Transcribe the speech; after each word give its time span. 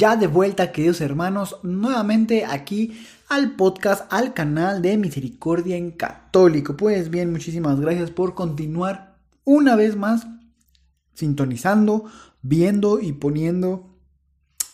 Ya 0.00 0.16
de 0.16 0.28
vuelta, 0.28 0.72
queridos 0.72 1.02
hermanos, 1.02 1.58
nuevamente 1.62 2.46
aquí 2.46 2.98
al 3.28 3.54
podcast, 3.54 4.10
al 4.10 4.32
canal 4.32 4.80
de 4.80 4.96
Misericordia 4.96 5.76
en 5.76 5.90
Católico. 5.90 6.74
Pues 6.74 7.10
bien, 7.10 7.30
muchísimas 7.30 7.78
gracias 7.78 8.10
por 8.10 8.34
continuar 8.34 9.18
una 9.44 9.76
vez 9.76 9.96
más 9.96 10.26
sintonizando, 11.12 12.06
viendo 12.40 12.98
y 12.98 13.12
poniendo 13.12 13.90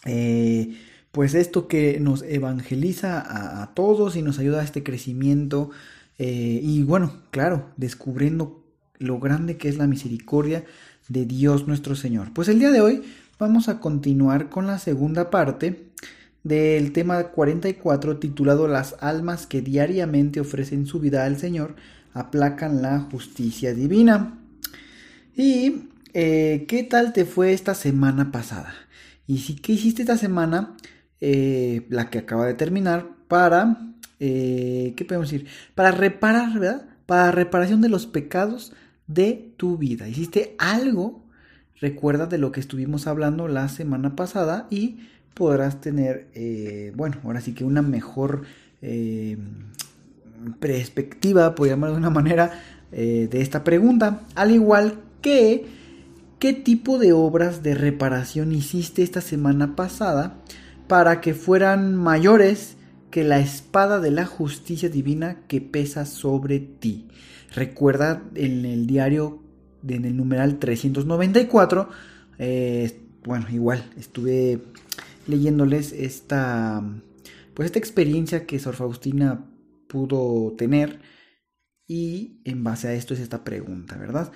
eh, 0.05 0.79
pues 1.11 1.35
esto 1.35 1.67
que 1.67 1.99
nos 1.99 2.23
evangeliza 2.23 3.63
a, 3.63 3.75
todos 3.75 4.15
y 4.15 4.23
nos 4.23 4.39
ayuda 4.39 4.61
a 4.61 4.65
este 4.65 4.85
crecimiento 4.85 5.71
eh, 6.19 6.61
y 6.63 6.85
bueno, 6.85 7.13
claro, 7.33 7.73
descubriendo 7.77 8.63
lo 8.99 9.19
grande 9.19 9.57
que 9.57 9.69
es 9.69 9.77
la 9.77 9.89
misericordia 9.89 10.65
de 11.09 11.25
Dios 11.25 11.67
nuestro 11.67 11.97
Señor. 11.97 12.33
Pues 12.33 12.49
el 12.49 12.61
día 12.61 12.71
de 12.71 12.81
hoy 12.81 13.03
vamos 13.39 13.69
a 13.69 13.81
continuar 13.81 14.49
con 14.49 14.67
la 14.67 14.79
segunda 14.79 15.31
parte 15.31 15.89
del 16.43 16.93
tema 16.93 17.23
44 17.25 18.19
titulado 18.19 18.69
Las 18.69 18.97
almas 19.01 19.47
que 19.47 19.63
diariamente 19.63 20.41
ofrecen 20.41 20.87
su 20.87 21.01
vida 21.01 21.25
al 21.25 21.39
Señor 21.39 21.77
aplacan 22.15 22.83
la 22.83 23.01
justicia 23.01 23.75
divina. 23.75 24.39
¿Y 25.35 25.89
eh, 26.15 26.65
qué 26.69 26.83
tal 26.83 27.13
te 27.13 27.25
fue 27.25 27.53
esta 27.53 27.75
semana 27.75 28.33
pasada? 28.33 28.73
Y 29.27 29.39
si 29.39 29.57
qué 29.57 29.73
hiciste 29.73 30.03
esta 30.03 30.17
semana, 30.17 30.77
eh, 31.21 31.87
la 31.91 32.09
que 32.11 32.19
acaba 32.19 32.47
de 32.47 32.55
terminar, 32.55 33.09
para 33.29 33.87
eh, 34.19 34.95
¿qué 34.97 35.05
podemos 35.05 35.31
decir? 35.31 35.49
Para 35.75 35.91
reparar, 35.91 36.59
¿verdad? 36.59 36.87
Para 37.07 37.33
reparación 37.33 37.81
de 37.81 37.89
los 37.89 38.07
pecados 38.07 38.73
de 39.07 39.53
tu 39.57 39.77
vida. 39.77 40.09
Hiciste 40.09 40.55
algo, 40.59 41.23
recuerda 41.81 42.27
de 42.27 42.39
lo 42.39 42.53
que 42.53 42.61
estuvimos 42.61 43.07
hablando 43.07 43.49
la 43.49 43.69
semana 43.69 44.17
pasada 44.17 44.67
y 44.71 45.01
podrás 45.35 45.81
tener, 45.81 46.29
eh, 46.35 46.93
bueno, 46.97 47.17
ahora 47.25 47.41
sí 47.41 47.53
que 47.53 47.65
una 47.65 47.83
mejor 47.83 48.43
eh, 48.83 49.37
perspectiva, 50.61 51.55
por 51.55 51.69
llamarlo 51.69 51.95
de 51.95 52.01
una 52.01 52.11
manera, 52.11 52.63
de 52.91 53.43
esta 53.43 53.63
pregunta. 53.63 54.23
Al 54.37 54.53
igual 54.53 55.01
que, 55.21 55.67
¿qué 56.39 56.53
tipo 56.55 56.99
de 56.99 57.13
obras 57.13 57.63
de 57.63 57.75
reparación 57.75 58.53
hiciste 58.53 59.03
esta 59.03 59.21
semana 59.21 59.77
pasada 59.77 60.39
para 60.87 61.21
que 61.21 61.35
fueran 61.35 61.95
mayores? 61.97 62.77
que 63.17 63.25
la 63.25 63.39
espada 63.39 63.99
de 63.99 64.11
la 64.11 64.27
justicia 64.27 64.91
divina 64.91 65.39
que 65.49 65.63
pesa 65.63 66.05
sobre 66.05 66.61
ti. 66.61 67.09
Recuerda 67.55 68.23
en 68.35 68.67
el 68.67 68.87
diario, 68.87 69.41
en 69.87 70.05
el 70.05 70.17
numeral 70.17 70.59
394, 70.59 71.89
eh, 72.39 73.01
bueno, 73.25 73.47
igual 73.51 73.91
estuve 73.97 74.61
leyéndoles 75.27 75.93
esta, 75.93 76.83
pues 77.55 77.67
esta 77.67 77.79
experiencia 77.79 78.47
que 78.47 78.59
Sor 78.59 78.75
Faustina 78.75 79.45
pudo 79.89 80.55
tener 80.57 81.01
y 81.87 82.41
en 82.45 82.65
base 82.65 82.89
a 82.89 82.95
esto 82.95 83.15
es 83.15 83.21
esta 83.21 83.45
pregunta, 83.45 83.97
¿verdad? 83.97 84.33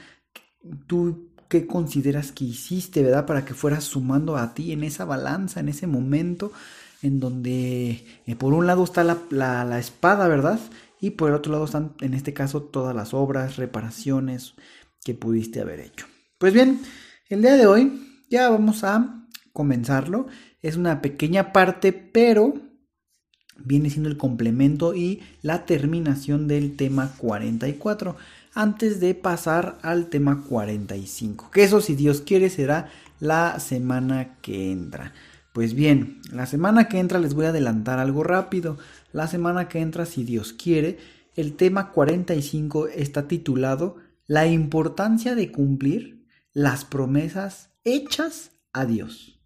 ¿Tú 0.87 1.31
qué 1.49 1.67
consideras 1.67 2.33
que 2.33 2.45
hiciste, 2.45 3.03
¿verdad? 3.03 3.27
Para 3.27 3.45
que 3.45 3.55
fueras 3.55 3.84
sumando 3.84 4.37
a 4.37 4.55
ti 4.55 4.73
en 4.73 4.84
esa 4.84 5.05
balanza, 5.05 5.61
en 5.61 5.69
ese 5.69 5.87
momento 5.87 6.53
en 7.03 7.19
donde 7.21 8.05
eh, 8.27 8.37
por 8.37 8.53
un 8.53 8.67
lado 8.67 8.84
está 8.84 9.05
la, 9.05 9.79
espada, 9.79 10.29
¿verdad? 10.29 10.61
Y 11.00 11.11
por 11.11 11.31
el 11.31 11.34
otro 11.34 11.53
lado 11.53 11.65
están, 11.65 11.95
en 12.00 12.15
este 12.15 12.34
caso, 12.34 12.62
todas 12.62 12.95
las 12.95 13.15
obras, 13.15 13.56
reparaciones 13.56 14.55
que 15.05 15.15
pudiste 15.15 15.61
haber 15.61 15.81
hecho. 15.81 16.06
Pues 16.38 16.53
bien, 16.53 16.81
el 17.28 17.43
día 17.43 17.56
de 17.56 17.66
hoy 17.66 18.22
ya 18.31 18.49
vamos 18.50 18.84
a 18.84 19.27
comenzarlo. 19.53 20.27
Es 20.62 20.77
una 20.77 21.03
pequeña 21.03 21.53
parte, 21.53 21.93
pero 21.93 22.55
viene 23.65 23.91
siendo 23.91 24.09
el 24.09 24.16
complemento 24.16 24.94
y 24.94 25.22
la 25.43 25.66
terminación 25.66 26.49
del 26.49 26.77
tema 26.77 27.12
44 27.19 28.16
antes 28.55 29.00
de 29.00 29.15
pasar 29.15 29.78
al 29.83 30.06
tema 30.06 30.44
45. 30.49 31.50
Que 31.53 31.65
eso, 31.65 31.81
si 31.81 31.94
Dios 31.94 32.21
quiere, 32.21 32.50
será 32.50 32.91
la 33.21 33.61
semana 33.61 34.37
que 34.41 34.72
entra. 34.72 35.12
Pues 35.53 35.75
bien, 35.75 36.21
la 36.32 36.47
semana 36.47 36.88
que 36.88 36.99
entra 36.99 37.19
les 37.19 37.34
voy 37.34 37.47
a 37.47 37.50
adelantar 37.50 37.99
algo 37.99 38.22
rápido. 38.22 38.78
La 39.12 39.27
semana 39.27 39.69
que 39.69 39.81
entra, 39.81 40.06
si 40.06 40.25
Dios 40.25 40.53
quiere, 40.53 40.99
el 41.34 41.55
tema 41.55 41.91
45 41.91 42.88
está 42.88 43.28
titulado 43.28 43.97
La 44.31 44.47
importancia 44.47 45.35
de 45.35 45.51
cumplir 45.51 46.25
las 46.53 46.85
promesas 46.85 47.73
hechas 47.83 48.53
a 48.73 48.87
Dios. 48.87 49.41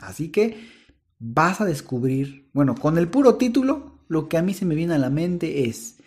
Así 0.00 0.32
que 0.32 0.66
vas 1.20 1.60
a 1.60 1.64
descubrir, 1.64 2.50
bueno, 2.52 2.74
con 2.74 2.98
el 2.98 3.06
puro 3.06 3.36
título, 3.36 4.00
lo 4.08 4.28
que 4.28 4.36
a 4.36 4.42
mí 4.42 4.52
se 4.52 4.64
me 4.64 4.74
viene 4.74 4.94
a 4.94 4.98
la 4.98 5.10
mente 5.10 5.68
es 5.68 6.02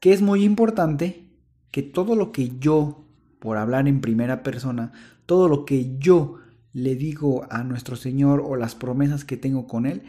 que 0.00 0.14
es 0.14 0.22
muy 0.22 0.44
importante 0.44 1.28
que 1.70 1.82
todo 1.82 2.16
lo 2.16 2.32
que 2.32 2.58
yo, 2.58 3.06
por 3.38 3.58
hablar 3.58 3.86
en 3.86 4.00
primera 4.00 4.42
persona, 4.42 4.92
todo 5.26 5.46
lo 5.46 5.66
que 5.66 5.98
yo 5.98 6.38
le 6.72 6.94
digo 6.94 7.46
a 7.50 7.64
nuestro 7.64 7.96
Señor 7.96 8.40
o 8.42 8.56
las 8.56 8.74
promesas 8.74 9.26
que 9.26 9.36
tengo 9.36 9.66
con 9.66 9.84
Él, 9.84 10.04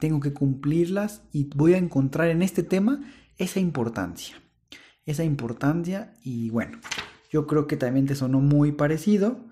tengo 0.00 0.18
que 0.18 0.32
cumplirlas 0.32 1.22
y 1.30 1.48
voy 1.54 1.74
a 1.74 1.78
encontrar 1.78 2.30
en 2.30 2.42
este 2.42 2.64
tema 2.64 3.00
esa 3.38 3.60
importancia. 3.60 4.42
Esa 5.06 5.24
importancia 5.24 6.14
y 6.22 6.50
bueno, 6.50 6.78
yo 7.30 7.46
creo 7.46 7.66
que 7.66 7.76
también 7.76 8.06
te 8.06 8.14
sonó 8.14 8.40
muy 8.40 8.72
parecido 8.72 9.44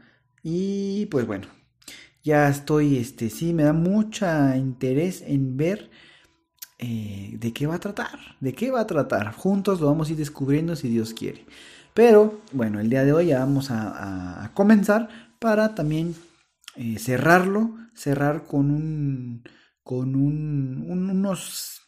y 0.42 1.06
pues 1.06 1.26
bueno, 1.26 1.48
ya 2.22 2.48
estoy, 2.48 2.96
este, 2.98 3.30
sí, 3.30 3.52
me 3.52 3.64
da 3.64 3.72
mucha 3.72 4.56
interés 4.56 5.22
en 5.22 5.56
ver 5.56 5.90
eh, 6.78 7.36
de 7.38 7.52
qué 7.52 7.66
va 7.66 7.76
a 7.76 7.80
tratar, 7.80 8.18
de 8.40 8.54
qué 8.54 8.70
va 8.70 8.80
a 8.80 8.86
tratar. 8.86 9.32
Juntos 9.32 9.80
lo 9.80 9.86
vamos 9.86 10.08
a 10.08 10.12
ir 10.12 10.18
descubriendo 10.18 10.76
si 10.76 10.88
Dios 10.88 11.14
quiere. 11.14 11.46
Pero 11.94 12.40
bueno, 12.52 12.80
el 12.80 12.88
día 12.88 13.04
de 13.04 13.12
hoy 13.12 13.26
ya 13.26 13.40
vamos 13.40 13.70
a 13.70 14.50
comenzar 14.54 15.08
para 15.40 15.74
también 15.74 16.14
eh, 16.76 16.98
cerrarlo, 16.98 17.76
cerrar 17.94 18.44
con 18.44 18.70
un, 18.70 19.42
con 19.82 20.14
un, 20.14 20.86
unos 20.88 21.82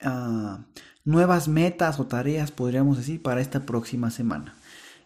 ah, 0.00 0.64
nuevas 1.04 1.48
metas 1.48 2.00
o 2.00 2.06
tareas, 2.06 2.52
podríamos 2.52 2.96
decir, 2.96 3.22
para 3.22 3.40
esta 3.40 3.66
próxima 3.66 4.10
semana. 4.10 4.54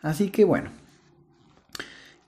Así 0.03 0.31
que 0.31 0.45
bueno, 0.45 0.71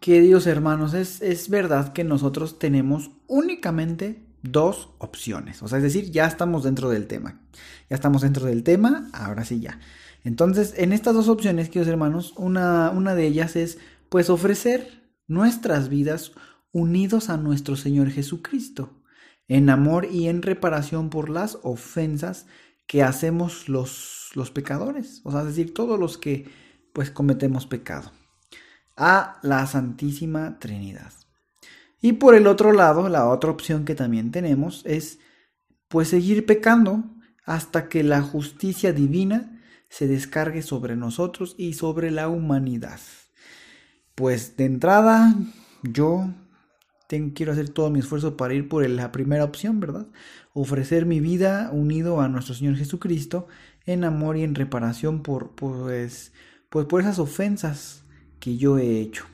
queridos 0.01 0.47
hermanos, 0.47 0.95
es, 0.95 1.21
es 1.23 1.49
verdad 1.49 1.93
que 1.93 2.05
nosotros 2.05 2.59
tenemos 2.59 3.11
únicamente 3.27 4.23
dos 4.43 4.91
opciones. 4.99 5.63
O 5.63 5.69
sea, 5.69 5.79
es 5.79 5.85
decir, 5.85 6.11
ya 6.11 6.27
estamos 6.27 6.65
dentro 6.65 6.89
del 6.89 7.07
tema. 7.07 7.41
Ya 7.91 7.97
estamos 7.97 8.23
dentro 8.23 8.47
del 8.47 8.63
tema, 8.63 9.09
ahora 9.13 9.45
sí 9.45 9.61
ya. 9.61 9.81
Entonces, 10.25 10.75
en 10.77 10.93
estas 10.93 11.15
dos 11.15 11.29
opciones, 11.29 11.69
queridos 11.69 11.89
hermanos, 11.89 12.35
una, 12.37 12.91
una 12.91 13.15
de 13.15 13.27
ellas 13.27 13.57
es 13.57 13.79
pues 14.09 14.31
ofrecer 14.31 15.05
nuestras 15.29 15.89
vidas 15.89 16.33
unidos 16.73 17.31
a 17.31 17.37
nuestro 17.37 17.77
Señor 17.77 18.11
Jesucristo, 18.11 18.91
en 19.49 19.71
amor 19.71 20.09
y 20.11 20.29
en 20.29 20.43
reparación 20.43 21.11
por 21.11 21.29
las 21.29 21.59
ofensas 21.63 22.47
que 22.87 23.03
hacemos 23.03 23.69
los, 23.69 24.31
los 24.35 24.51
pecadores, 24.51 25.21
o 25.25 25.33
sea, 25.33 25.41
es 25.41 25.49
decir, 25.49 25.75
todos 25.75 25.99
los 25.99 26.19
que 26.19 26.49
pues 26.93 27.11
cometemos 27.11 27.67
pecado, 27.67 28.13
a 28.97 29.39
la 29.43 29.67
Santísima 29.67 30.59
Trinidad. 30.59 31.13
Y 32.01 32.15
por 32.15 32.35
el 32.35 32.47
otro 32.47 32.73
lado, 32.73 33.09
la 33.09 33.29
otra 33.29 33.51
opción 33.51 33.85
que 33.85 33.95
también 33.95 34.31
tenemos 34.31 34.83
es 34.87 35.19
pues 35.89 36.09
seguir 36.09 36.47
pecando 36.47 37.05
hasta 37.45 37.89
que 37.89 38.03
la 38.03 38.23
justicia 38.23 38.93
divina 38.93 39.63
se 39.89 40.07
descargue 40.07 40.63
sobre 40.63 40.97
nosotros 40.97 41.55
y 41.59 41.75
sobre 41.75 42.11
la 42.11 42.29
humanidad. 42.29 43.01
Pues 44.15 44.57
de 44.57 44.65
entrada, 44.65 45.35
yo 45.83 46.31
quiero 47.09 47.53
hacer 47.53 47.69
todo 47.69 47.91
mi 47.91 48.01
esfuerzo 48.01 48.37
para 48.37 48.55
ir 48.55 48.69
por 48.69 48.89
la 48.89 49.13
primera 49.13 49.45
opción, 49.45 49.81
¿verdad? 49.81 50.07
Ofrecer 50.53 51.07
mi 51.07 51.21
vida 51.21 51.71
unido 51.73 52.21
a 52.21 52.29
nuestro 52.29 52.55
Señor 52.55 52.77
Jesucristo 52.77 53.47
en 53.85 54.05
amor 54.05 54.37
y 54.37 54.43
en 54.43 54.55
reparación 54.55 55.23
por, 55.23 55.51
pues, 55.51 56.33
pues 56.69 56.87
por 56.87 57.01
esas 57.01 57.19
ofensas 57.19 58.03
que 58.41 58.57
yo 58.57 58.79
he 58.79 59.01
hecho. 59.01 59.25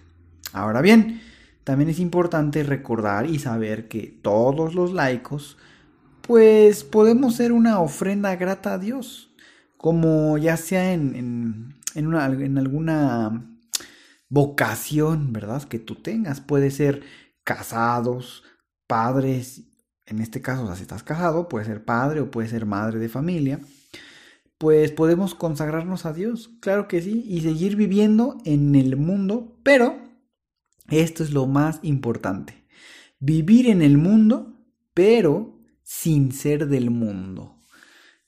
Ahora 0.52 0.82
bien, 0.82 1.20
también 1.64 1.90
es 1.90 1.98
importante 1.98 2.62
recordar 2.62 3.26
y 3.26 3.38
saber 3.38 3.88
que 3.88 4.18
todos 4.22 4.74
los 4.74 4.92
laicos, 4.92 5.56
pues 6.20 6.84
podemos 6.84 7.36
ser 7.36 7.52
una 7.52 7.80
ofrenda 7.80 8.36
grata 8.36 8.74
a 8.74 8.78
Dios, 8.78 9.34
como 9.76 10.38
ya 10.38 10.56
sea 10.56 10.92
en, 10.92 11.74
en, 11.94 12.06
una, 12.06 12.26
en 12.26 12.58
alguna 12.58 13.44
vocación, 14.28 15.32
¿verdad? 15.32 15.62
Que 15.64 15.78
tú 15.78 15.96
tengas. 15.96 16.40
Puede 16.40 16.70
ser 16.70 17.02
casados, 17.44 18.44
padres, 18.86 19.62
en 20.06 20.20
este 20.20 20.42
caso, 20.42 20.74
si 20.76 20.82
estás 20.82 21.02
casado, 21.02 21.48
puede 21.48 21.64
ser 21.64 21.84
padre 21.84 22.20
o 22.20 22.30
puede 22.30 22.48
ser 22.48 22.66
madre 22.66 22.98
de 22.98 23.08
familia. 23.08 23.60
Pues 24.58 24.92
podemos 24.92 25.34
consagrarnos 25.34 26.06
a 26.06 26.12
Dios, 26.12 26.50
claro 26.60 26.86
que 26.88 27.02
sí, 27.02 27.24
y 27.26 27.40
seguir 27.40 27.76
viviendo 27.76 28.38
en 28.44 28.74
el 28.74 28.96
mundo, 28.96 29.58
pero 29.62 29.96
esto 30.88 31.24
es 31.24 31.32
lo 31.32 31.46
más 31.46 31.80
importante. 31.82 32.64
Vivir 33.18 33.68
en 33.68 33.82
el 33.82 33.98
mundo, 33.98 34.54
pero 34.94 35.58
sin 35.82 36.32
ser 36.32 36.68
del 36.68 36.90
mundo. 36.90 37.56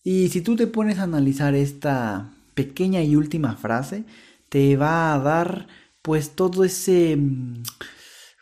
Y 0.02 0.28
si 0.28 0.40
tú 0.40 0.56
te 0.56 0.66
pones 0.66 0.98
a 0.98 1.04
analizar 1.04 1.54
esta 1.54 2.32
pequeña 2.54 3.02
y 3.02 3.16
última 3.16 3.56
frase, 3.56 4.04
te 4.48 4.76
va 4.76 5.14
a 5.14 5.18
dar 5.18 5.66
pues 6.02 6.36
todo 6.36 6.64
ese, 6.64 7.18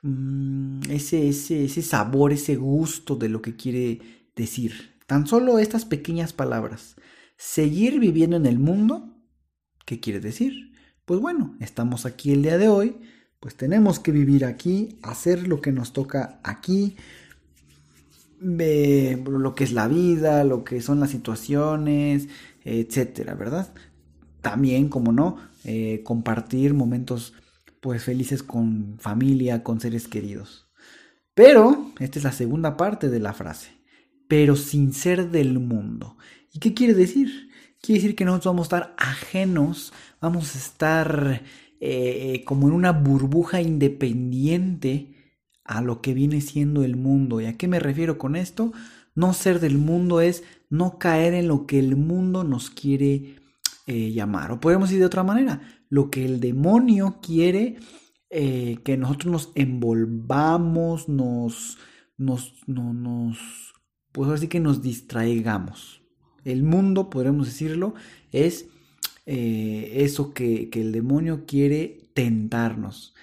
mm, 0.03 0.91
ese, 0.91 1.29
ese, 1.29 1.83
sabor, 1.83 2.33
ese 2.33 2.57
gusto 2.57 3.17
de 3.17 3.29
lo 3.29 3.43
que 3.43 3.57
quiere 3.57 4.01
decir. 4.37 4.93
Tan 5.07 5.27
solo 5.27 5.59
estas 5.59 5.85
pequeñas 5.85 6.33
palabras. 6.33 6.97
Seguir 7.37 7.99
viviendo 7.99 8.37
en 8.37 8.47
el 8.47 8.59
mundo, 8.59 9.17
¿qué 9.85 10.01
quiere 10.01 10.21
decir? 10.21 10.73
Pues 11.05 11.21
bueno, 11.21 11.57
estamos 11.61 12.07
aquí 12.07 12.33
el 12.33 12.43
día 12.43 12.59
de 12.59 12.69
hoy, 12.69 12.97
pues 13.41 13.57
tenemos 13.57 13.99
que 13.99 14.13
vivir 14.13 14.45
aquí, 14.45 14.99
hacer 15.03 15.49
lo 15.49 15.61
que 15.61 15.73
nos 15.73 15.93
toca 15.93 16.41
aquí, 16.45 16.97
lo 18.41 19.55
que 19.55 19.65
es 19.65 19.73
la 19.73 19.89
vida, 19.89 20.45
lo 20.45 20.65
que 20.65 20.81
son 20.81 21.01
las 21.01 21.11
situaciones, 21.11 22.29
etcétera, 22.65 23.35
¿verdad? 23.35 23.73
También, 24.41 24.89
como 24.89 25.13
no, 25.13 25.39
eh, 25.65 26.03
compartir 26.05 26.75
momentos 26.75 27.35
pues 27.83 28.05
felices 28.05 28.45
con 28.45 28.97
familia, 29.01 29.65
con 29.65 29.81
seres 29.81 30.07
queridos. 30.07 30.69
Pero, 31.35 31.91
esta 31.99 32.21
es 32.21 32.25
la 32.25 32.31
segunda 32.31 32.77
parte 32.77 33.11
de 33.11 33.19
la 33.19 33.33
frase, 33.33 33.73
pero 34.29 34.55
sin 34.55 34.93
ser 34.93 35.33
del 35.33 35.59
mundo. 35.59 36.17
¿Y 36.53 36.61
qué 36.61 36.75
quiere 36.75 36.95
decir? 36.95 37.51
Quiere 37.81 38.01
decir 38.01 38.15
que 38.15 38.25
nosotros 38.25 38.55
vamos 38.55 38.73
a 38.73 38.77
estar 38.77 38.95
ajenos, 38.99 39.93
vamos 40.21 40.55
a 40.55 40.59
estar 40.59 41.43
eh, 41.81 42.45
como 42.47 42.69
en 42.69 42.75
una 42.75 42.93
burbuja 42.93 43.61
independiente 43.61 45.17
a 45.65 45.83
lo 45.83 46.01
que 46.01 46.15
viene 46.15 46.41
siendo 46.41 46.85
el 46.85 46.95
mundo. 46.95 47.41
¿Y 47.41 47.47
a 47.47 47.59
qué 47.59 47.67
me 47.67 47.81
refiero 47.81 48.17
con 48.17 48.37
esto? 48.37 48.73
No 49.17 49.35
ser 49.35 49.59
del 49.59 49.77
mundo 49.77 50.21
es 50.21 50.45
no 50.71 50.99
caer 50.99 51.35
en 51.35 51.49
lo 51.49 51.67
que 51.67 51.81
el 51.81 51.97
mundo 51.97 52.45
nos 52.45 52.71
quiere 52.71 53.42
eh, 53.87 54.13
llamar. 54.13 54.53
O 54.53 54.61
podemos 54.61 54.89
decir 54.89 55.01
de 55.01 55.07
otra 55.07 55.25
manera, 55.25 55.61
lo 55.89 56.11
que 56.11 56.25
el 56.25 56.41
demonio 56.41 57.19
quiere 57.23 57.77
eh, 58.31 58.79
que 58.85 58.97
nosotros 58.97 59.33
nos 59.33 59.53
envolvamos, 59.55 61.09
nos, 61.09 61.79
nos, 62.17 62.55
no, 62.67 62.93
nos, 62.95 63.75
pues 64.13 64.31
así 64.31 64.49
que 64.49 64.61
nos 64.61 64.83
distraigamos. 64.83 66.03
El 66.45 66.63
mundo, 66.63 67.11
podremos 67.11 67.47
decirlo, 67.47 67.95
es 68.33 68.69
eh, 69.27 69.93
eso 69.97 70.35
que, 70.35 70.71
que 70.71 70.81
el 70.81 70.93
demonio 70.93 71.45
quiere 71.47 72.11
tentarnos 72.15 73.15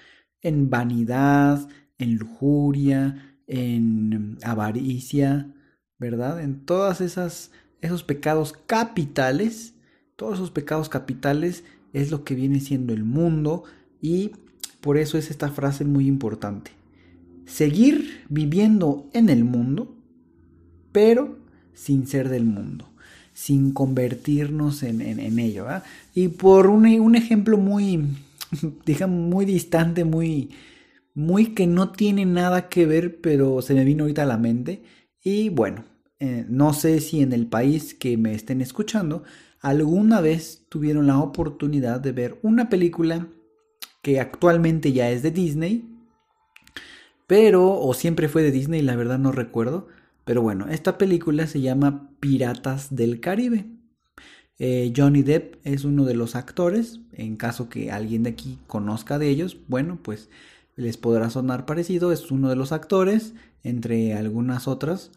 en 0.42 0.70
vanidad, 0.70 1.68
en 1.98 2.16
lujuria, 2.16 3.36
en 3.46 4.38
avaricia, 4.42 5.54
¿verdad? 5.98 6.40
En 6.40 6.64
todas 6.64 7.00
esas 7.00 7.50
esos 7.80 8.02
pecados 8.02 8.52
capitales, 8.66 9.74
todos 10.20 10.34
esos 10.34 10.50
pecados 10.50 10.90
capitales 10.90 11.64
es 11.94 12.10
lo 12.10 12.24
que 12.24 12.34
viene 12.34 12.60
siendo 12.60 12.92
el 12.92 13.04
mundo 13.04 13.64
y 14.02 14.32
por 14.82 14.98
eso 14.98 15.16
es 15.16 15.30
esta 15.30 15.48
frase 15.48 15.86
muy 15.86 16.06
importante. 16.06 16.72
Seguir 17.46 18.26
viviendo 18.28 19.08
en 19.14 19.30
el 19.30 19.44
mundo, 19.44 19.96
pero 20.92 21.38
sin 21.72 22.06
ser 22.06 22.28
del 22.28 22.44
mundo, 22.44 22.86
sin 23.32 23.72
convertirnos 23.72 24.82
en, 24.82 25.00
en, 25.00 25.38
ello. 25.38 25.64
Y 26.14 26.28
por 26.28 26.66
un, 26.66 26.84
un, 27.00 27.16
ejemplo 27.16 27.56
muy, 27.56 28.04
digamos, 28.84 29.26
muy 29.26 29.46
distante, 29.46 30.04
muy, 30.04 30.50
muy 31.14 31.54
que 31.54 31.66
no 31.66 31.92
tiene 31.92 32.26
nada 32.26 32.68
que 32.68 32.84
ver, 32.84 33.22
pero 33.22 33.62
se 33.62 33.72
me 33.72 33.86
vino 33.86 34.04
ahorita 34.04 34.24
a 34.24 34.26
la 34.26 34.36
mente. 34.36 34.82
Y 35.24 35.48
bueno, 35.48 35.84
eh, 36.20 36.44
no 36.48 36.72
sé 36.72 37.00
si 37.00 37.20
en 37.20 37.32
el 37.32 37.46
país 37.46 37.94
que 37.94 38.16
me 38.16 38.34
estén 38.34 38.60
escuchando 38.60 39.24
alguna 39.60 40.20
vez 40.20 40.64
tuvieron 40.68 41.06
la 41.06 41.18
oportunidad 41.18 42.00
de 42.00 42.12
ver 42.12 42.38
una 42.42 42.68
película 42.68 43.26
que 44.02 44.20
actualmente 44.20 44.92
ya 44.92 45.10
es 45.10 45.22
de 45.22 45.30
Disney, 45.30 45.90
pero 47.26 47.78
o 47.80 47.94
siempre 47.94 48.28
fue 48.28 48.42
de 48.42 48.50
Disney, 48.50 48.82
la 48.82 48.96
verdad 48.96 49.18
no 49.18 49.32
recuerdo. 49.32 49.88
Pero 50.24 50.42
bueno, 50.42 50.68
esta 50.68 50.98
película 50.98 51.46
se 51.46 51.60
llama 51.60 52.10
Piratas 52.20 52.94
del 52.94 53.20
Caribe. 53.20 53.66
Eh, 54.58 54.92
Johnny 54.96 55.22
Depp 55.22 55.56
es 55.64 55.84
uno 55.84 56.04
de 56.04 56.14
los 56.14 56.34
actores. 56.36 57.00
En 57.12 57.36
caso 57.36 57.68
que 57.68 57.90
alguien 57.90 58.24
de 58.24 58.30
aquí 58.30 58.58
conozca 58.66 59.18
de 59.18 59.28
ellos, 59.28 59.58
bueno, 59.68 59.98
pues 60.02 60.28
les 60.76 60.96
podrá 60.96 61.30
sonar 61.30 61.66
parecido, 61.66 62.12
es 62.12 62.30
uno 62.30 62.48
de 62.48 62.56
los 62.56 62.72
actores, 62.72 63.34
entre 63.62 64.14
algunas 64.14 64.66
otras. 64.66 65.10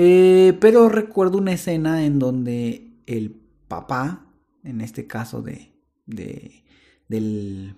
Eh, 0.00 0.56
pero 0.60 0.88
recuerdo 0.88 1.38
una 1.38 1.54
escena 1.54 2.04
en 2.04 2.20
donde 2.20 2.92
el 3.06 3.34
papá, 3.66 4.26
en 4.62 4.80
este 4.80 5.08
caso 5.08 5.42
de, 5.42 5.72
de 6.06 6.62
del, 7.08 7.74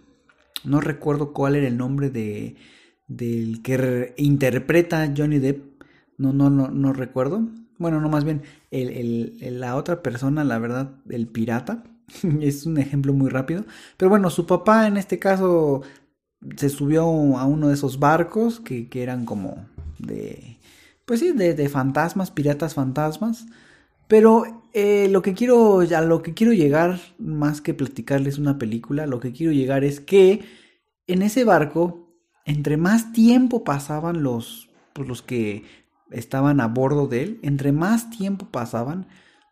no 0.63 0.83
recuerdo 0.83 1.33
cuál 1.33 1.57
era 1.57 1.67
el 1.67 1.79
nombre 1.79 2.11
de, 2.11 2.57
del 3.09 3.63
que 3.63 4.13
interpreta 4.19 5.11
Johnny 5.17 5.39
Depp, 5.39 5.83
no, 6.19 6.35
no, 6.35 6.51
no, 6.51 6.69
no 6.69 6.93
recuerdo. 6.93 7.49
Bueno, 7.79 8.03
no 8.03 8.11
más 8.11 8.25
bien 8.25 8.43
el, 8.71 9.39
el, 9.41 9.59
la 9.59 9.77
otra 9.77 10.03
persona, 10.03 10.45
la 10.45 10.59
verdad, 10.59 10.91
el 11.09 11.27
pirata, 11.27 11.85
es 12.43 12.67
un 12.67 12.77
ejemplo 12.77 13.15
muy 13.15 13.31
rápido. 13.31 13.65
Pero 13.97 14.11
bueno, 14.11 14.29
su 14.29 14.47
papá 14.47 14.87
en 14.87 14.99
este 14.99 15.19
caso 15.19 15.81
se 16.57 16.69
subió 16.69 17.05
a 17.39 17.47
uno 17.47 17.69
de 17.69 17.75
esos 17.75 17.99
barcos 17.99 18.61
que, 18.61 18.91
eran 18.93 19.25
como 19.25 19.67
de, 19.99 20.50
pues 21.11 21.19
sí, 21.19 21.33
de, 21.33 21.69
fantasmas, 21.69 22.31
piratas 22.31 22.75
fantasmas. 22.75 23.47
Pero 24.07 24.45
eh, 24.73 25.09
lo 25.11 25.23
que 25.23 25.35
quiero, 25.35 25.81
a 25.81 26.01
lo 26.03 26.23
que 26.23 26.35
quiero 26.35 26.53
llegar, 26.53 27.01
más 27.19 27.61
que 27.61 27.75
platicarles 27.75 28.39
una 28.39 28.59
película, 28.59 29.09
lo 29.09 29.19
que 29.19 29.33
quiero 29.33 29.51
llegar 29.53 29.83
es 29.83 29.99
que 29.99 30.45
en 31.09 31.23
ese 31.23 31.43
barco, 31.43 32.15
entre 32.45 32.77
más 32.77 33.13
tiempo 33.13 33.65
pasaban 33.65 34.23
los, 34.23 34.71
pues 34.93 35.09
los 35.09 35.21
que 35.21 35.65
estaban 36.13 36.61
a 36.61 36.69
bordo 36.69 37.09
de 37.09 37.25
él, 37.25 37.41
entre 37.43 37.73
más 37.73 38.11
tiempo 38.11 38.47
pasaban, 38.47 39.09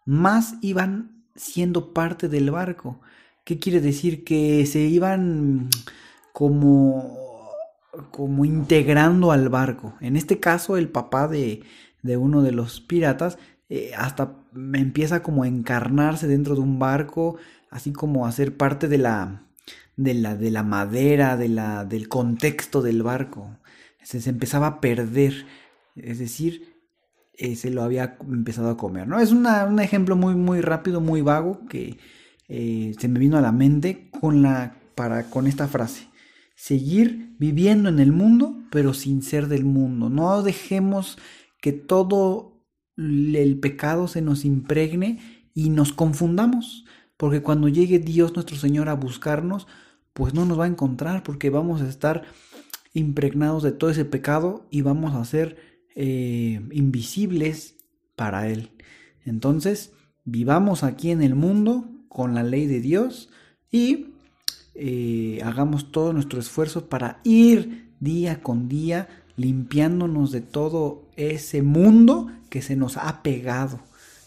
más 0.07 0.55
iban 0.63 1.25
siendo 1.35 1.93
parte 1.93 2.29
del 2.29 2.53
barco. 2.53 3.01
¿Qué 3.45 3.59
quiere 3.59 3.81
decir? 3.81 4.23
Que 4.23 4.65
se 4.65 4.79
iban 4.83 5.71
como, 6.33 7.28
como 8.11 8.45
integrando 8.45 9.33
al 9.33 9.49
barco. 9.49 9.95
En 10.01 10.17
este 10.17 10.41
caso, 10.41 10.77
el 10.77 10.89
papá 10.89 11.29
de, 11.29 11.63
de 12.03 12.17
uno 12.17 12.43
de 12.43 12.53
los 12.53 12.81
piratas 12.81 13.39
eh, 13.69 13.93
hasta 13.97 14.35
empieza 14.75 15.23
como 15.23 15.43
a 15.43 15.49
encarnarse 15.49 16.27
dentro 16.27 16.55
de 16.55 16.63
un 16.63 16.79
barco, 16.79 17.37
así 17.71 17.93
como 17.93 18.27
a 18.27 18.33
ser 18.33 18.57
parte 18.57 18.89
de 18.89 18.99
la, 18.99 19.43
de 19.97 20.15
la, 20.15 20.37
de 20.37 20.51
la 20.51 20.63
madera, 20.63 21.37
de 21.37 21.49
la, 21.49 21.85
del 21.85 22.09
contexto 22.09 22.83
del 22.83 23.03
barco. 23.03 23.59
Se, 24.03 24.27
empezaba 24.31 24.67
a 24.67 24.81
perder, 24.81 25.45
es 25.97 26.19
decir, 26.19 26.77
eh, 27.37 27.57
se 27.57 27.71
lo 27.71 27.83
había 27.83 28.17
empezado 28.23 28.71
a 28.71 28.77
comer, 28.77 29.07
¿no? 29.07 29.21
Es 29.21 29.33
un 29.33 29.47
ejemplo 29.81 30.17
muy, 30.17 30.35
muy 30.35 30.63
rápido, 30.63 31.01
muy 31.03 31.21
vago, 31.21 31.67
que 31.69 31.99
eh, 32.49 32.95
se 32.99 33.09
me 33.09 33.19
vino 33.19 33.37
a 33.37 33.43
la 33.43 33.53
mente 33.53 34.09
con, 34.19 34.41
la, 34.43 34.77
para, 34.95 35.25
con 35.29 35.47
esta 35.47 35.69
frase 35.69 36.08
seguir 36.59 37.37
viviendo 37.39 37.89
en 37.89 38.01
el 38.01 38.11
mundo, 38.11 38.65
pero 38.73 38.93
sin 38.93 39.23
ser 39.23 39.47
del 39.47 39.65
mundo. 39.65 40.11
No 40.11 40.43
dejemos 40.43 41.17
que 41.61 41.73
todo 41.73 42.61
el 42.97 43.61
pecado 43.61 44.09
se 44.09 44.23
nos 44.23 44.45
impregne 44.45 45.21
y 45.55 45.71
nos 45.71 45.93
confundamos, 45.93 46.85
porque 47.17 47.43
cuando 47.43 47.69
llegue 47.69 48.01
Dios 48.01 48.35
nuestro 48.35 48.57
Señor 48.57 48.89
a 48.89 48.95
buscarnos, 48.95 49.69
pues 50.13 50.35
no 50.35 50.45
nos 50.47 50.59
va 50.59 50.65
a 50.65 50.69
encontrar, 50.69 51.23
porque 51.23 51.49
vamos 51.49 51.81
a 51.81 51.89
estar 51.89 52.25
impregnados 52.93 53.63
de 53.63 53.71
todo 53.71 53.91
ese 53.91 54.05
pecado 54.05 54.67
y 54.69 54.81
vamos 54.81 55.15
a 55.15 55.25
ser 55.25 55.59
eh, 55.95 56.61
invisibles 56.73 57.77
para 58.17 58.49
Él. 58.49 58.73
Entonces, 59.25 59.93
vivamos 60.25 60.83
aquí 60.83 61.13
en 61.13 61.23
el 61.23 61.37
mundo 61.37 61.89
con 62.09 62.35
la 62.35 62.43
ley 62.43 62.67
de 62.67 62.81
Dios 62.81 63.31
y 63.71 64.09
eh, 64.81 65.41
hagamos 65.45 65.91
todo 65.91 66.13
nuestro 66.13 66.39
esfuerzo 66.39 66.89
para 66.89 67.19
ir 67.25 67.91
día 67.99 68.43
con 68.43 68.69
día 68.69 69.09
limpiándonos 69.37 70.31
de 70.31 70.41
todo 70.41 71.03
ese 71.17 71.63
mundo 71.63 72.29
que 72.49 72.63
se 72.63 72.77
nos 72.77 72.97
ha 72.97 73.23
pegado. 73.25 73.81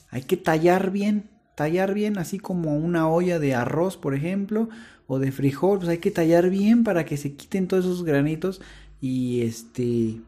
Hay 0.09 0.23
que 0.23 0.35
tallar 0.35 0.91
bien, 0.91 1.29
tallar 1.55 1.93
bien, 1.93 2.17
así 2.17 2.37
como 2.37 2.75
una 2.75 3.07
olla 3.07 3.39
de 3.39 3.55
arroz, 3.55 3.95
por 3.95 4.13
ejemplo, 4.13 4.67
o 5.07 5.19
de 5.19 5.31
frijol, 5.31 5.79
pues 5.79 5.89
hay 5.89 5.99
que 5.99 6.11
tallar 6.11 6.49
bien 6.49 6.83
para 6.83 7.05
que 7.05 7.15
se 7.15 7.33
quiten 7.33 7.67
todos 7.67 7.85
esos 7.85 8.03
granitos 8.03 8.61
y 8.99 9.41
este 9.41 10.19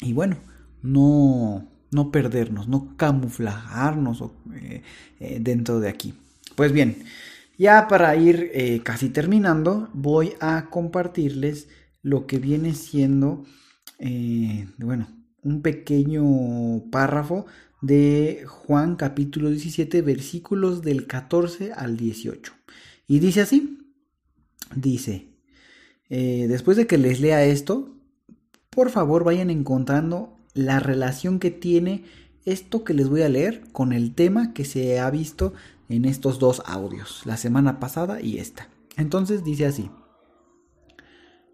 y 0.00 0.12
bueno, 0.14 0.38
no 0.82 1.66
no 1.90 2.10
perdernos, 2.10 2.66
no 2.68 2.94
camuflajarnos 2.96 4.24
eh, 4.54 4.82
eh, 5.20 5.38
dentro 5.40 5.80
de 5.80 5.88
aquí. 5.88 6.14
Pues 6.54 6.72
bien, 6.72 7.04
ya 7.58 7.88
para 7.88 8.16
ir 8.16 8.50
eh, 8.54 8.80
casi 8.84 9.10
terminando, 9.10 9.90
voy 9.92 10.32
a 10.40 10.70
compartirles 10.70 11.68
lo 12.02 12.26
que 12.26 12.38
viene 12.38 12.74
siendo, 12.74 13.44
bueno, 14.78 15.08
un 15.42 15.60
pequeño 15.62 16.88
párrafo 16.90 17.46
de 17.82 18.44
Juan 18.46 18.94
capítulo 18.94 19.50
17 19.50 20.00
versículos 20.02 20.80
del 20.82 21.06
14 21.06 21.72
al 21.72 21.96
18. 21.96 22.52
Y 23.08 23.18
dice 23.18 23.40
así, 23.40 23.78
dice, 24.74 25.26
después 26.08 26.76
de 26.76 26.86
que 26.86 26.96
les 26.96 27.20
lea 27.20 27.44
esto, 27.44 27.98
por 28.70 28.90
favor 28.90 29.24
vayan 29.24 29.50
encontrando 29.50 30.38
la 30.54 30.78
relación 30.80 31.40
que 31.40 31.50
tiene 31.50 32.04
esto 32.44 32.84
que 32.84 32.94
les 32.94 33.08
voy 33.08 33.22
a 33.22 33.28
leer 33.28 33.62
con 33.72 33.92
el 33.92 34.14
tema 34.14 34.54
que 34.54 34.64
se 34.64 34.98
ha 35.00 35.10
visto 35.10 35.52
en 35.88 36.04
estos 36.04 36.38
dos 36.38 36.62
audios, 36.66 37.22
la 37.24 37.36
semana 37.36 37.80
pasada 37.80 38.20
y 38.20 38.38
esta. 38.38 38.68
Entonces 38.96 39.44
dice 39.44 39.66
así, 39.66 39.90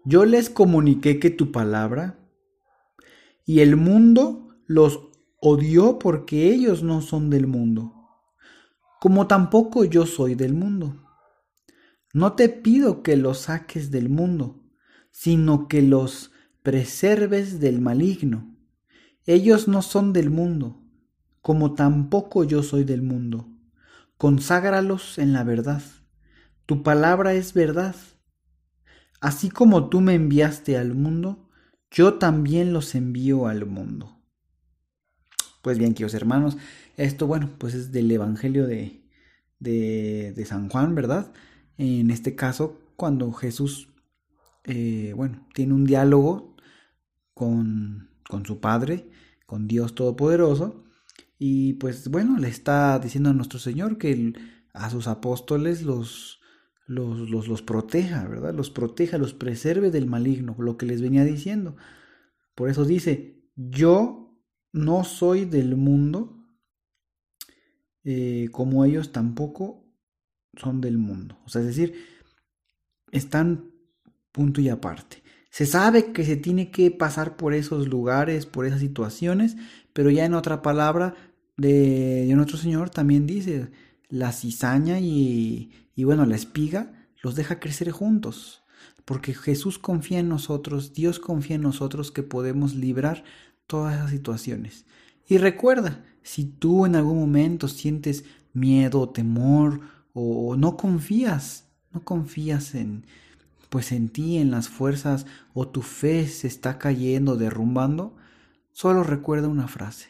yo 0.03 0.25
les 0.25 0.49
comuniqué 0.49 1.19
que 1.19 1.29
tu 1.29 1.51
palabra 1.51 2.19
y 3.45 3.61
el 3.61 3.75
mundo 3.75 4.49
los 4.67 5.09
odió 5.39 5.99
porque 5.99 6.51
ellos 6.51 6.83
no 6.83 7.01
son 7.01 7.29
del 7.29 7.47
mundo, 7.47 7.93
como 8.99 9.27
tampoco 9.27 9.85
yo 9.85 10.05
soy 10.05 10.35
del 10.35 10.53
mundo. 10.53 11.01
No 12.13 12.33
te 12.33 12.49
pido 12.49 13.03
que 13.03 13.17
los 13.17 13.39
saques 13.39 13.91
del 13.91 14.09
mundo, 14.09 14.63
sino 15.11 15.67
que 15.67 15.81
los 15.81 16.31
preserves 16.63 17.59
del 17.59 17.81
maligno. 17.81 18.55
Ellos 19.25 19.67
no 19.67 19.81
son 19.81 20.13
del 20.13 20.29
mundo, 20.29 20.81
como 21.41 21.73
tampoco 21.73 22.43
yo 22.43 22.63
soy 22.63 22.83
del 22.83 23.01
mundo. 23.01 23.54
Conságralos 24.17 25.17
en 25.17 25.33
la 25.33 25.43
verdad. 25.43 25.83
Tu 26.65 26.83
palabra 26.83 27.33
es 27.33 27.53
verdad. 27.53 27.95
Así 29.19 29.49
como 29.49 29.89
tú 29.89 30.01
me 30.01 30.13
enviaste 30.13 30.77
al 30.77 30.93
mundo, 30.93 31.49
yo 31.91 32.15
también 32.15 32.73
los 32.73 32.95
envío 32.95 33.47
al 33.47 33.65
mundo. 33.65 34.19
Pues 35.61 35.77
bien, 35.77 35.93
queridos 35.93 36.13
hermanos, 36.13 36.57
esto, 36.95 37.27
bueno, 37.27 37.49
pues 37.57 37.73
es 37.73 37.91
del 37.91 38.11
Evangelio 38.11 38.67
de, 38.67 39.01
de, 39.59 40.45
San 40.45 40.69
Juan, 40.69 40.95
¿verdad? 40.95 41.33
En 41.77 42.11
este 42.11 42.35
caso, 42.35 42.79
cuando 42.95 43.31
Jesús, 43.31 43.89
eh, 44.63 45.13
bueno, 45.15 45.47
tiene 45.53 45.73
un 45.73 45.85
diálogo 45.85 46.55
con, 47.33 48.09
con 48.29 48.45
su 48.45 48.59
Padre, 48.59 49.09
con 49.45 49.67
Dios 49.67 49.95
Todopoderoso. 49.95 50.84
Y 51.37 51.73
pues 51.73 52.09
bueno, 52.09 52.37
le 52.37 52.47
está 52.47 52.99
diciendo 52.99 53.29
a 53.29 53.33
nuestro 53.33 53.59
Señor 53.59 53.97
que 53.97 54.33
a 54.73 54.89
sus 54.89 55.07
apóstoles 55.07 55.83
los, 55.83 56.39
los, 56.87 57.29
los, 57.29 57.47
los, 57.47 57.61
proteja, 57.61 58.27
¿verdad? 58.27 58.53
Los 58.53 58.69
proteja, 58.69 59.17
los 59.17 59.33
preserve 59.33 59.91
del 59.91 60.07
maligno, 60.07 60.55
lo 60.59 60.77
que 60.77 60.85
les 60.85 61.01
venía 61.01 61.23
diciendo. 61.23 61.75
Por 62.55 62.69
eso 62.69 62.85
dice, 62.85 63.43
yo 63.55 64.39
no 64.71 65.03
soy 65.03 65.45
del 65.45 65.75
mundo, 65.75 66.37
eh, 68.03 68.49
como 68.51 68.85
ellos 68.85 69.11
tampoco 69.11 69.85
son 70.55 70.79
del 70.79 70.97
mundo. 70.97 71.37
O 71.45 71.49
sea, 71.49 71.61
es 71.61 71.67
decir, 71.67 71.95
están 73.11 73.71
punto 74.31 74.61
y 74.61 74.69
aparte. 74.69 75.23
Se 75.49 75.65
sabe 75.65 76.11
que 76.11 76.25
se 76.25 76.35
tiene 76.35 76.69
que 76.69 76.91
pasar 76.91 77.37
por 77.37 77.53
esos 77.53 77.87
lugares, 77.87 78.45
por 78.45 78.65
esas 78.65 78.81
situaciones, 78.81 79.55
pero 79.95 80.11
ya 80.11 80.25
en 80.25 80.33
otra 80.33 80.61
palabra 80.61 81.15
de, 81.55 82.29
nuestro 82.35 82.57
Señor 82.57 82.89
también 82.89 83.25
dice, 83.25 83.71
la 84.09 84.33
cizaña 84.33 84.99
y, 84.99 85.71
y 85.95 86.03
bueno, 86.03 86.25
la 86.25 86.35
espiga 86.35 87.07
los 87.23 87.35
deja 87.35 87.61
crecer 87.61 87.91
juntos, 87.91 88.61
porque 89.05 89.33
Jesús 89.33 89.79
confía 89.79 90.19
en 90.19 90.27
nosotros, 90.27 90.93
Dios 90.93 91.19
confía 91.19 91.55
en 91.55 91.61
nosotros 91.61 92.11
que 92.11 92.23
podemos 92.23 92.75
librar 92.75 93.23
todas 93.67 93.95
esas 93.95 94.11
situaciones. 94.11 94.83
Y 95.29 95.37
recuerda, 95.37 96.03
si 96.23 96.43
tú 96.43 96.85
en 96.85 96.97
algún 96.97 97.17
momento 97.17 97.69
sientes 97.69 98.25
miedo, 98.51 99.07
temor 99.07 99.79
o 100.11 100.57
no 100.57 100.75
confías, 100.75 101.69
no 101.93 102.03
confías 102.03 102.75
en, 102.75 103.05
pues 103.69 103.93
en 103.93 104.09
ti, 104.09 104.39
en 104.39 104.51
las 104.51 104.67
fuerzas 104.67 105.25
o 105.53 105.69
tu 105.69 105.81
fe 105.81 106.27
se 106.27 106.47
está 106.47 106.79
cayendo, 106.79 107.37
derrumbando, 107.37 108.17
solo 108.75 109.03
recuerda 109.03 109.47
una 109.47 109.69
frase. 109.69 110.09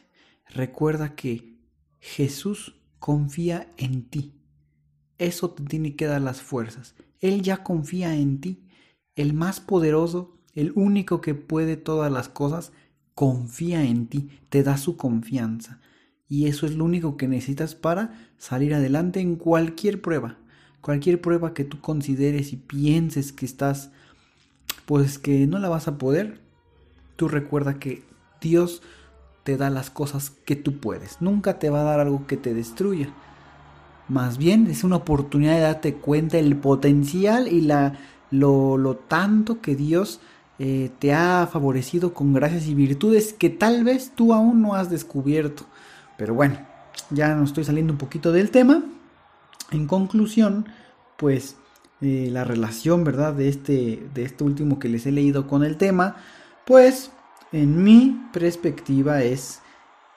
Recuerda 0.50 1.14
que 1.14 1.60
Jesús 2.00 2.76
confía 2.98 3.72
en 3.78 4.10
ti. 4.10 4.34
Eso 5.20 5.52
te 5.52 5.64
tiene 5.64 5.96
que 5.96 6.08
dar 6.08 6.22
las 6.22 6.42
fuerzas. 6.42 6.96
Él 7.20 7.44
ya 7.44 7.62
confía 7.62 8.16
en 8.16 8.42
ti. 8.42 8.68
El 9.16 9.34
más 9.34 9.60
poderoso, 9.60 10.40
el 10.54 10.72
único 10.74 11.22
que 11.22 11.36
puede 11.36 11.78
todas 11.78 12.12
las 12.12 12.28
cosas, 12.28 12.72
confía 13.14 13.84
en 13.84 14.08
ti, 14.08 14.30
te 14.50 14.64
da 14.64 14.78
su 14.78 14.98
confianza. 14.98 15.80
Y 16.28 16.48
eso 16.48 16.66
es 16.66 16.74
lo 16.74 16.86
único 16.86 17.18
que 17.18 17.28
necesitas 17.28 17.76
para 17.76 18.32
salir 18.40 18.74
adelante 18.74 19.20
en 19.20 19.36
cualquier 19.36 20.02
prueba 20.02 20.40
cualquier 20.86 21.20
prueba 21.20 21.56
que 21.56 21.64
tú 21.64 21.82
consideres 21.82 22.54
y 22.54 22.58
pienses 22.58 23.34
que 23.34 23.48
estás, 23.48 23.90
pues 24.86 25.18
que 25.18 25.48
no 25.48 25.58
la 25.58 25.68
vas 25.68 25.88
a 25.88 25.98
poder, 25.98 26.42
tú 27.16 27.28
recuerda 27.28 27.80
que 27.80 28.04
Dios 28.46 28.84
te 29.44 29.58
da 29.58 29.72
las 29.72 29.90
cosas 29.90 30.32
que 30.46 30.56
tú 30.56 30.80
puedes. 30.80 31.20
Nunca 31.20 31.58
te 31.58 31.72
va 31.72 31.82
a 31.82 31.86
dar 31.86 32.00
algo 32.00 32.28
que 32.28 32.38
te 32.38 32.54
destruya. 32.54 33.10
Más 34.08 34.38
bien 34.38 34.68
es 34.68 34.84
una 34.84 34.98
oportunidad 34.98 35.56
de 35.56 35.62
darte 35.62 35.94
cuenta 35.96 36.38
el 36.38 36.56
potencial 36.56 37.48
y 37.48 37.62
la, 37.62 37.98
lo, 38.30 38.78
lo 38.78 38.96
tanto 38.96 39.62
que 39.62 39.76
Dios 39.76 40.20
eh, 40.60 40.92
te 41.00 41.12
ha 41.12 41.50
favorecido 41.52 42.14
con 42.14 42.34
gracias 42.34 42.68
y 42.68 42.76
virtudes 42.76 43.34
que 43.34 43.50
tal 43.50 43.84
vez 43.84 44.12
tú 44.16 44.32
aún 44.32 44.62
no 44.62 44.76
has 44.76 44.92
descubierto. 44.92 45.66
Pero 46.18 46.36
bueno, 46.36 46.60
ya 47.10 47.34
no 47.34 47.44
estoy 47.44 47.64
saliendo 47.64 47.94
un 47.94 48.00
poquito 48.00 48.32
del 48.32 48.52
tema. 48.52 48.84
En 49.72 49.88
conclusión, 49.88 50.68
pues 51.18 51.56
eh, 52.02 52.30
la 52.32 52.44
relación, 52.44 53.04
¿verdad? 53.04 53.34
De 53.34 53.50
este, 53.50 54.08
de 54.14 54.24
este 54.24 54.44
último 54.44 54.78
que 54.78 54.90
les 54.90 55.08
he 55.08 55.12
leído 55.12 55.48
con 55.48 55.64
el 55.64 55.78
tema, 55.78 56.18
pues 56.66 57.10
en 57.52 57.84
mi 57.84 58.28
perspectiva 58.34 59.24
es 59.24 59.62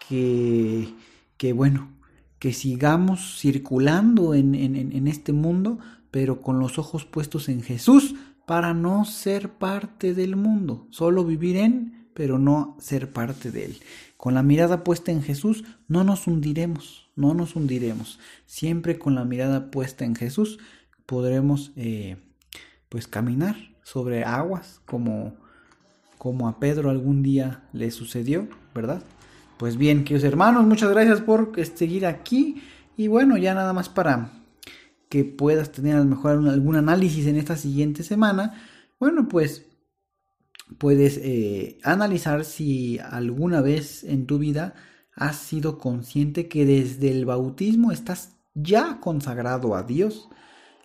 que, 0.09 0.95
que 1.37 1.53
bueno, 1.53 1.91
que 2.39 2.53
sigamos 2.53 3.39
circulando 3.41 4.35
en, 4.35 4.55
en, 4.55 5.09
este 5.09 5.33
mundo, 5.33 5.79
pero 6.11 6.41
con 6.41 6.59
los 6.61 6.79
ojos 6.79 7.05
puestos 7.05 7.49
en 7.49 7.63
Jesús, 7.63 8.15
para 8.47 8.75
no 8.75 9.05
ser 9.05 9.51
parte 9.51 10.15
del 10.15 10.37
mundo, 10.37 10.87
solo 10.91 11.25
vivir 11.25 11.57
en, 11.57 12.09
pero 12.15 12.39
no 12.39 12.77
ser 12.81 13.13
parte 13.13 13.51
de 13.51 13.67
él. 13.67 13.79
Con 14.17 14.35
la 14.35 14.43
mirada 14.43 14.85
puesta 14.85 15.13
en 15.13 15.23
Jesús, 15.23 15.65
no 15.87 16.05
nos 16.05 16.27
hundiremos, 16.27 17.11
no 17.15 17.35
nos 17.35 17.57
hundiremos. 17.57 18.19
Siempre 18.47 18.99
con 18.99 19.15
la 19.15 19.25
mirada 19.25 19.71
puesta 19.71 20.05
en 20.05 20.17
Jesús, 20.17 20.59
podremos 21.07 21.73
eh, 21.77 22.17
pues 22.89 23.07
caminar 23.07 23.57
sobre 23.83 24.25
aguas 24.25 24.81
como, 24.87 25.37
como 26.19 26.49
a 26.49 26.59
Pedro 26.59 26.91
algún 26.91 27.23
día 27.23 27.63
le 27.73 27.91
sucedió, 27.91 28.49
¿verdad? 28.75 29.03
Pues 29.57 29.77
bien, 29.77 30.05
queridos 30.05 30.25
hermanos, 30.25 30.67
muchas 30.67 30.91
gracias 30.91 31.21
por 31.21 31.53
seguir 31.75 32.07
aquí 32.07 32.63
y 32.97 33.09
bueno, 33.09 33.37
ya 33.37 33.55
nada 33.55 33.73
más 33.73 33.89
para 33.89 34.33
que 35.09 35.25
puedas 35.25 35.73
tener 35.73 35.97
a 35.97 36.01
lo 36.01 36.05
mejor 36.05 36.47
algún 36.49 36.77
análisis 36.77 37.27
en 37.27 37.37
esta 37.37 37.57
siguiente 37.57 38.03
semana, 38.03 38.55
bueno, 39.01 39.29
pues 39.29 39.67
puedes 40.77 41.19
eh, 41.19 41.79
analizar 41.83 42.45
si 42.45 42.99
alguna 42.99 43.61
vez 43.61 44.05
en 44.05 44.27
tu 44.27 44.39
vida 44.39 44.75
has 45.15 45.37
sido 45.37 45.79
consciente 45.79 46.49
que 46.49 46.65
desde 46.65 47.11
el 47.11 47.25
bautismo 47.25 47.91
estás 47.91 48.37
ya 48.55 49.01
consagrado 49.01 49.75
a 49.75 49.83
Dios, 49.83 50.29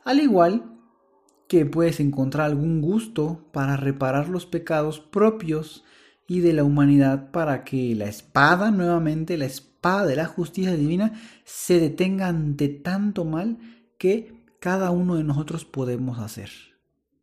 al 0.06 0.20
igual 0.20 0.73
que 1.54 1.68
puedes 1.68 2.00
encontrar 2.00 2.48
algún 2.48 2.82
gusto 2.82 3.48
para 3.52 3.78
reparar 3.78 4.28
los 4.28 4.48
pecados 4.48 5.00
propios 5.00 5.84
y 6.28 6.40
de 6.40 6.52
la 6.52 6.64
humanidad 6.64 7.30
para 7.30 7.64
que 7.64 7.94
la 7.94 8.06
espada, 8.06 8.72
nuevamente 8.72 9.38
la 9.38 9.46
espada 9.46 10.08
de 10.08 10.16
la 10.16 10.26
justicia 10.26 10.72
divina, 10.76 11.14
se 11.46 11.80
detenga 11.80 12.28
ante 12.28 12.70
tanto 12.70 13.24
mal 13.24 13.60
que 14.00 14.44
cada 14.60 14.90
uno 14.90 15.14
de 15.14 15.24
nosotros 15.24 15.64
podemos 15.64 16.18
hacer. 16.18 16.50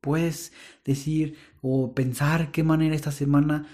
Puedes 0.00 0.52
decir 0.84 1.34
o 1.60 1.92
pensar 1.92 2.52
qué 2.52 2.62
manera 2.62 2.94
esta 2.94 3.10
semana 3.10 3.66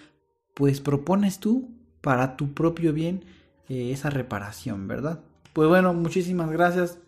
pues 0.54 0.80
propones 0.80 1.38
tú 1.38 1.76
para 2.00 2.38
tu 2.38 2.54
propio 2.54 2.94
bien 2.94 3.26
eh, 3.68 3.90
esa 3.92 4.08
reparación, 4.08 4.88
¿verdad? 4.88 5.20
Pues 5.52 5.68
bueno, 5.68 5.92
muchísimas 5.92 6.50
gracias. 6.50 6.98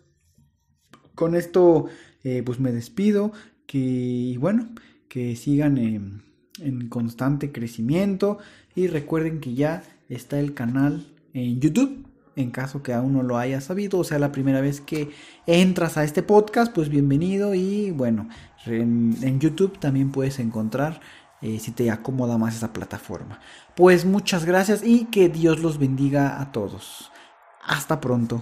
Con 1.15 1.33
esto 1.35 1.87
eh, 2.23 2.43
pues 2.45 2.59
me 2.59 2.71
despido. 2.71 3.31
Que 3.65 4.35
bueno, 4.39 4.67
que 5.07 5.35
sigan 5.35 5.77
en 5.77 6.89
constante 6.89 7.51
crecimiento. 7.51 8.39
Y 8.75 8.87
recuerden 8.87 9.39
que 9.39 9.53
ya 9.53 9.83
está 10.09 10.39
el 10.39 10.53
canal 10.53 11.05
en 11.33 11.59
YouTube. 11.59 12.05
En 12.35 12.51
caso 12.51 12.81
que 12.81 12.93
aún 12.93 13.13
no 13.13 13.23
lo 13.23 13.37
hayas 13.37 13.65
sabido, 13.65 13.99
o 13.99 14.05
sea, 14.05 14.17
la 14.17 14.31
primera 14.31 14.61
vez 14.61 14.79
que 14.79 15.09
entras 15.45 15.97
a 15.97 16.05
este 16.05 16.23
podcast, 16.23 16.73
pues 16.73 16.87
bienvenido. 16.87 17.53
Y 17.53 17.91
bueno, 17.91 18.29
en, 18.65 19.39
YouTube 19.41 19.77
también 19.77 20.11
puedes 20.11 20.39
encontrar 20.39 21.01
eh, 21.41 21.59
si 21.59 21.71
te 21.71 21.91
acomoda 21.91 22.37
más 22.37 22.55
esa 22.55 22.71
plataforma. 22.71 23.41
Pues 23.75 24.05
muchas 24.05 24.45
gracias 24.45 24.83
y 24.85 25.05
que 25.05 25.27
Dios 25.27 25.59
los 25.59 25.79
bendiga 25.79 26.39
a 26.39 26.53
todos. 26.53 27.11
Hasta 27.65 27.99
pronto. 27.99 28.41